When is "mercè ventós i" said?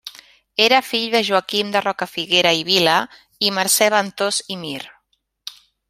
3.59-4.59